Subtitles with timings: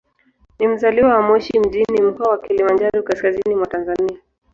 [0.59, 4.17] Ni mzaliwa wa Moshi mjini, Mkoa wa Kilimanjaro, kaskazini mwa Tanzania.